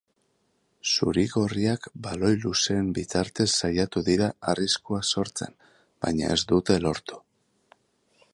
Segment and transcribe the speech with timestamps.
[0.91, 5.57] Zuri-gorriak baloi luzeen bitartez saiatu dira arriskua sortzen,
[6.07, 7.25] baina ez dute lortu.